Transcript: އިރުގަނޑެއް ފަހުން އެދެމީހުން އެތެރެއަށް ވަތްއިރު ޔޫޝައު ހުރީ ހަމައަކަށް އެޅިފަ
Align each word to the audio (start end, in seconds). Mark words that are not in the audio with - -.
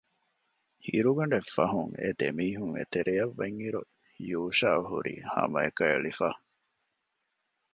އިރުގަނޑެއް 0.85 1.49
ފަހުން 1.55 1.93
އެދެމީހުން 2.01 2.73
އެތެރެއަށް 2.77 3.35
ވަތްއިރު 3.39 3.81
ޔޫޝައު 4.29 4.81
ހުރީ 4.91 5.15
ހަމައަކަށް 5.33 5.91
އެޅިފަ 5.91 6.29